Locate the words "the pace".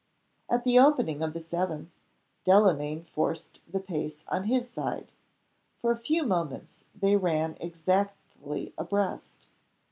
3.71-4.23